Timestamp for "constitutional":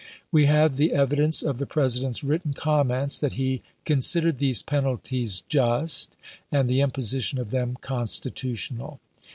7.81-8.99